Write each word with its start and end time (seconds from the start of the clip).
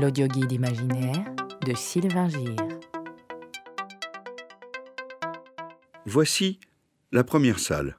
L'audioguide 0.00 0.52
imaginaire 0.52 1.26
de 1.66 1.74
Sylvain 1.74 2.26
Gir. 2.26 2.56
Voici 6.06 6.58
la 7.12 7.22
première 7.22 7.58
salle. 7.58 7.98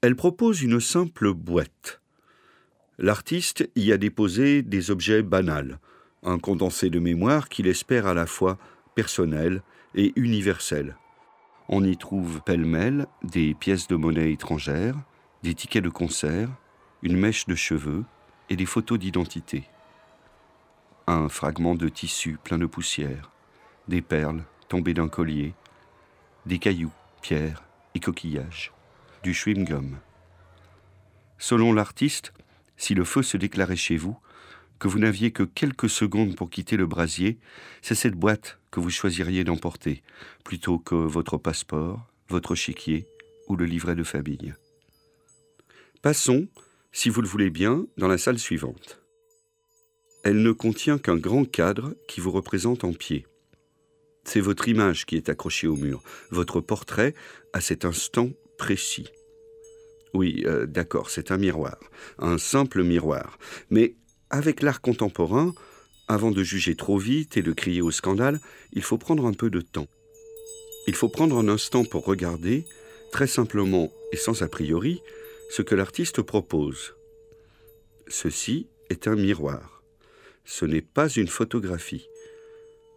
Elle 0.00 0.16
propose 0.16 0.62
une 0.62 0.80
simple 0.80 1.34
boîte. 1.34 2.00
L'artiste 2.96 3.68
y 3.76 3.92
a 3.92 3.98
déposé 3.98 4.62
des 4.62 4.90
objets 4.90 5.20
banals, 5.20 5.78
un 6.22 6.38
condensé 6.38 6.88
de 6.88 7.00
mémoire 7.00 7.50
qu'il 7.50 7.66
espère 7.66 8.06
à 8.06 8.14
la 8.14 8.24
fois 8.24 8.56
personnel 8.94 9.62
et 9.94 10.14
universel. 10.16 10.96
On 11.68 11.84
y 11.84 11.98
trouve 11.98 12.40
pêle-mêle 12.46 13.06
des 13.24 13.52
pièces 13.52 13.88
de 13.88 13.96
monnaie 13.96 14.32
étrangères, 14.32 14.96
des 15.42 15.52
tickets 15.54 15.84
de 15.84 15.90
concert, 15.90 16.48
une 17.02 17.18
mèche 17.18 17.46
de 17.46 17.54
cheveux 17.54 18.04
et 18.48 18.56
des 18.56 18.64
photos 18.64 18.98
d'identité. 18.98 19.68
Un 21.06 21.28
fragment 21.28 21.74
de 21.74 21.88
tissu 21.88 22.38
plein 22.42 22.58
de 22.58 22.66
poussière, 22.66 23.30
des 23.88 24.02
perles 24.02 24.44
tombées 24.68 24.94
d'un 24.94 25.08
collier, 25.08 25.54
des 26.46 26.58
cailloux, 26.58 26.92
pierres 27.22 27.62
et 27.94 28.00
coquillages, 28.00 28.72
du 29.22 29.32
chewing-gum. 29.32 29.96
Selon 31.38 31.72
l'artiste, 31.72 32.32
si 32.76 32.94
le 32.94 33.04
feu 33.04 33.22
se 33.22 33.36
déclarait 33.36 33.76
chez 33.76 33.96
vous, 33.96 34.16
que 34.78 34.88
vous 34.88 34.98
n'aviez 34.98 35.30
que 35.30 35.42
quelques 35.42 35.90
secondes 35.90 36.36
pour 36.36 36.48
quitter 36.48 36.76
le 36.76 36.86
brasier, 36.86 37.38
c'est 37.82 37.94
cette 37.94 38.14
boîte 38.14 38.58
que 38.70 38.80
vous 38.80 38.90
choisiriez 38.90 39.44
d'emporter, 39.44 40.02
plutôt 40.44 40.78
que 40.78 40.94
votre 40.94 41.36
passeport, 41.36 42.06
votre 42.28 42.54
chéquier 42.54 43.06
ou 43.48 43.56
le 43.56 43.66
livret 43.66 43.94
de 43.94 44.04
famille. 44.04 44.54
Passons, 46.02 46.48
si 46.92 47.10
vous 47.10 47.20
le 47.20 47.28
voulez 47.28 47.50
bien, 47.50 47.84
dans 47.98 48.08
la 48.08 48.16
salle 48.16 48.38
suivante. 48.38 48.99
Elle 50.22 50.42
ne 50.42 50.52
contient 50.52 50.98
qu'un 50.98 51.16
grand 51.16 51.44
cadre 51.44 51.94
qui 52.06 52.20
vous 52.20 52.30
représente 52.30 52.84
en 52.84 52.92
pied. 52.92 53.26
C'est 54.24 54.40
votre 54.40 54.68
image 54.68 55.06
qui 55.06 55.16
est 55.16 55.28
accrochée 55.28 55.66
au 55.66 55.76
mur, 55.76 56.02
votre 56.30 56.60
portrait 56.60 57.14
à 57.52 57.60
cet 57.60 57.84
instant 57.84 58.30
précis. 58.58 59.08
Oui, 60.12 60.42
euh, 60.44 60.66
d'accord, 60.66 61.08
c'est 61.08 61.30
un 61.30 61.38
miroir, 61.38 61.78
un 62.18 62.36
simple 62.36 62.82
miroir. 62.82 63.38
Mais 63.70 63.94
avec 64.28 64.62
l'art 64.62 64.80
contemporain, 64.80 65.54
avant 66.08 66.32
de 66.32 66.42
juger 66.42 66.74
trop 66.74 66.98
vite 66.98 67.36
et 67.36 67.42
de 67.42 67.52
crier 67.52 67.80
au 67.80 67.90
scandale, 67.90 68.40
il 68.72 68.82
faut 68.82 68.98
prendre 68.98 69.26
un 69.26 69.32
peu 69.32 69.48
de 69.48 69.60
temps. 69.60 69.86
Il 70.86 70.94
faut 70.94 71.08
prendre 71.08 71.38
un 71.38 71.48
instant 71.48 71.84
pour 71.84 72.04
regarder, 72.04 72.66
très 73.12 73.26
simplement 73.26 73.90
et 74.12 74.16
sans 74.16 74.42
a 74.42 74.48
priori, 74.48 75.00
ce 75.50 75.62
que 75.62 75.74
l'artiste 75.74 76.22
propose. 76.22 76.94
Ceci 78.08 78.66
est 78.88 79.06
un 79.06 79.16
miroir. 79.16 79.79
Ce 80.44 80.64
n'est 80.64 80.82
pas 80.82 81.08
une 81.08 81.28
photographie. 81.28 82.06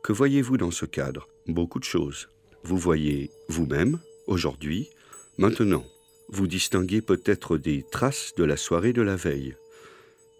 Que 0.03 0.13
voyez-vous 0.13 0.57
dans 0.57 0.71
ce 0.71 0.85
cadre? 0.85 1.27
Beaucoup 1.47 1.79
de 1.79 1.83
choses. 1.83 2.29
Vous 2.63 2.77
voyez 2.77 3.31
vous-même, 3.49 3.99
aujourd'hui, 4.27 4.89
maintenant. 5.37 5.85
Vous 6.29 6.47
distinguez 6.47 7.01
peut-être 7.01 7.57
des 7.57 7.83
traces 7.91 8.33
de 8.35 8.43
la 8.43 8.57
soirée 8.57 8.93
de 8.93 9.01
la 9.01 9.15
veille. 9.15 9.55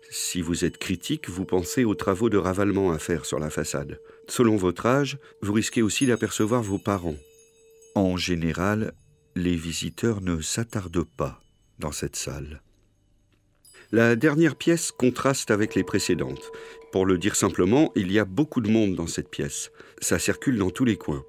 Si 0.09 0.42
vous 0.42 0.64
êtes 0.64 0.78
critique, 0.78 1.30
vous 1.30 1.46
pensez 1.46 1.86
aux 1.86 1.96
travaux 1.96 2.30
de 2.30 2.38
ravalement 2.38 2.92
à 2.92 3.00
faire 3.00 3.26
sur 3.26 3.40
la 3.40 3.50
façade. 3.50 4.00
Selon 4.28 4.58
votre 4.58 4.86
âge, 4.86 5.18
vous 5.42 5.54
risquez 5.54 5.81
aussi 5.81 6.06
d'apercevoir 6.06 6.62
vos 6.62 6.78
parents. 6.78 7.18
En 7.96 8.16
général, 8.16 8.94
les 9.36 9.56
visiteurs 9.56 10.22
ne 10.22 10.40
s'attardent 10.40 11.08
pas 11.18 11.42
dans 11.80 11.92
cette 11.92 12.16
salle. 12.16 12.62
La 13.94 14.16
dernière 14.16 14.56
pièce 14.56 14.92
contraste 14.92 15.52
avec 15.52 15.76
les 15.76 15.84
précédentes. 15.84 16.52
Pour 16.92 17.06
le 17.06 17.20
dire 17.20 17.36
simplement, 17.36 17.92
il 17.96 18.12
y 18.12 18.18
a 18.18 18.26
beaucoup 18.26 18.60
de 18.60 18.72
monde 18.72 18.96
dans 18.96 19.06
cette 19.06 19.30
pièce. 19.30 19.72
Ça 20.02 20.18
circule 20.18 20.58
dans 20.58 20.72
tous 20.72 20.84
les 20.84 20.98
coins. 20.98 21.24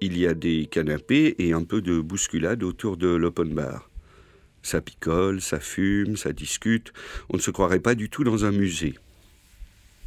Il 0.00 0.16
y 0.16 0.26
a 0.26 0.32
des 0.32 0.64
canapés 0.64 1.34
et 1.38 1.52
un 1.52 1.64
peu 1.64 1.82
de 1.82 2.00
bousculade 2.00 2.62
autour 2.62 2.96
de 2.96 3.08
l'open 3.08 3.52
bar. 3.52 3.90
Ça 4.62 4.80
picole, 4.80 5.42
ça 5.42 5.60
fume, 5.60 6.16
ça 6.16 6.32
discute. 6.32 6.94
On 7.28 7.36
ne 7.36 7.42
se 7.42 7.50
croirait 7.50 7.78
pas 7.78 7.94
du 7.94 8.08
tout 8.08 8.24
dans 8.24 8.46
un 8.46 8.52
musée. 8.52 8.94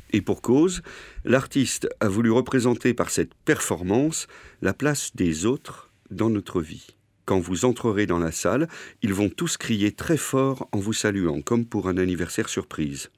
Et 0.09 0.21
pour 0.21 0.41
cause, 0.41 0.81
l'artiste 1.23 1.87
a 1.99 2.09
voulu 2.09 2.31
représenter 2.31 2.95
par 2.95 3.11
cette 3.11 3.35
performance 3.45 4.25
la 4.63 4.73
place 4.73 5.15
des 5.15 5.45
autres 5.45 5.91
dans 6.09 6.31
notre 6.31 6.63
vie. 6.63 6.98
Quand 7.29 7.39
vous 7.39 7.63
entrerez 7.65 8.07
dans 8.07 8.17
la 8.17 8.31
salle, 8.31 8.67
ils 9.03 9.13
vont 9.13 9.29
tous 9.29 9.55
crier 9.55 9.91
très 9.91 10.17
fort 10.17 10.67
en 10.71 10.79
vous 10.79 10.93
saluant, 10.93 11.43
comme 11.43 11.63
pour 11.63 11.87
un 11.87 11.97
anniversaire 11.97 12.49
surprise. 12.49 13.11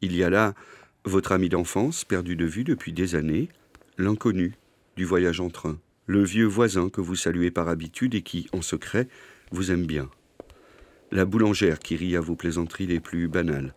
Il 0.00 0.16
y 0.16 0.24
a 0.24 0.30
là 0.30 0.54
votre 1.04 1.32
ami 1.32 1.50
d'enfance, 1.50 2.06
perdu 2.06 2.36
de 2.36 2.46
vue 2.46 2.64
depuis 2.64 2.94
des 2.94 3.16
années, 3.16 3.50
l'inconnu 3.98 4.54
du 4.96 5.04
voyage 5.04 5.40
en 5.40 5.50
train, 5.50 5.78
le 6.06 6.24
vieux 6.24 6.46
voisin 6.46 6.88
que 6.88 7.02
vous 7.02 7.16
saluez 7.16 7.50
par 7.50 7.68
habitude 7.68 8.14
et 8.14 8.22
qui, 8.22 8.48
en 8.54 8.62
secret, 8.62 9.08
vous 9.52 9.70
aime 9.70 9.84
bien 9.84 10.08
la 11.12 11.26
boulangère 11.26 11.80
qui 11.80 11.96
rit 11.96 12.16
à 12.16 12.20
vos 12.22 12.36
plaisanteries 12.36 12.86
les 12.86 13.00
plus 13.00 13.28
banales. 13.28 13.74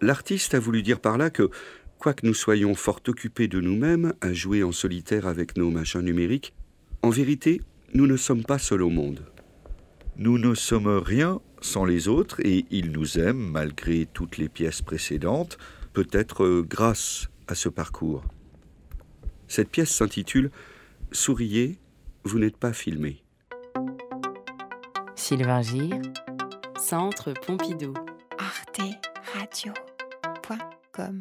L'artiste 0.00 0.54
a 0.54 0.60
voulu 0.60 0.82
dire 0.82 1.00
par 1.00 1.18
là 1.18 1.28
que, 1.28 1.50
quoique 1.98 2.26
nous 2.26 2.32
soyons 2.32 2.74
fort 2.74 3.00
occupés 3.06 3.48
de 3.48 3.60
nous-mêmes 3.60 4.14
à 4.22 4.32
jouer 4.32 4.62
en 4.62 4.72
solitaire 4.72 5.26
avec 5.26 5.58
nos 5.58 5.70
machins 5.70 6.00
numériques, 6.00 6.54
en 7.02 7.10
vérité, 7.10 7.60
nous 7.94 8.06
ne 8.06 8.16
sommes 8.16 8.44
pas 8.44 8.58
seuls 8.58 8.82
au 8.82 8.90
monde. 8.90 9.24
Nous 10.16 10.38
ne 10.38 10.54
sommes 10.54 10.98
rien 10.98 11.40
sans 11.60 11.84
les 11.84 12.08
autres 12.08 12.40
et 12.44 12.64
ils 12.70 12.90
nous 12.92 13.18
aiment 13.18 13.50
malgré 13.50 14.06
toutes 14.06 14.38
les 14.38 14.48
pièces 14.48 14.82
précédentes, 14.82 15.58
peut-être 15.92 16.62
grâce 16.62 17.28
à 17.48 17.54
ce 17.54 17.68
parcours. 17.68 18.24
Cette 19.48 19.70
pièce 19.70 19.90
s'intitule 19.90 20.50
Souriez, 21.12 21.78
vous 22.24 22.38
n'êtes 22.38 22.56
pas 22.56 22.72
filmé. 22.72 23.22
Sylvain 25.16 25.62
Gir, 25.62 26.00
Centre 26.78 27.34
Pompidou. 27.46 27.94
arteradio.com 28.38 31.18